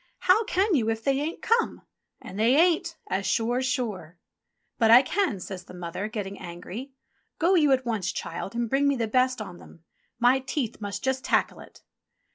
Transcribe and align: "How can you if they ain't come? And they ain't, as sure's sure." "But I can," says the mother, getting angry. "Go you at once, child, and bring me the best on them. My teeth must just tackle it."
"How 0.21 0.43
can 0.45 0.73
you 0.73 0.89
if 0.89 1.03
they 1.03 1.19
ain't 1.19 1.43
come? 1.43 1.83
And 2.19 2.39
they 2.39 2.55
ain't, 2.55 2.97
as 3.05 3.23
sure's 3.27 3.67
sure." 3.67 4.17
"But 4.79 4.89
I 4.89 5.03
can," 5.03 5.39
says 5.39 5.65
the 5.65 5.75
mother, 5.75 6.07
getting 6.07 6.39
angry. 6.39 6.91
"Go 7.37 7.53
you 7.53 7.71
at 7.71 7.85
once, 7.85 8.11
child, 8.11 8.55
and 8.55 8.67
bring 8.67 8.87
me 8.87 8.95
the 8.95 9.07
best 9.07 9.39
on 9.39 9.59
them. 9.59 9.83
My 10.17 10.39
teeth 10.39 10.81
must 10.81 11.03
just 11.03 11.23
tackle 11.23 11.59
it." 11.59 11.83